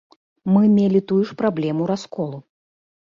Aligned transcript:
Мы 0.53 0.61
мелі 0.77 1.01
тую 1.11 1.19
ж 1.31 1.35
праблему 1.41 1.81
расколу. 1.91 2.39